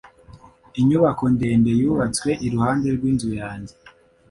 Inyubako 0.79 1.23
ndende 1.33 1.71
yubatswe 1.81 2.29
iruhande 2.45 2.87
rwinzu 2.95 3.29
yanjye. 3.41 3.73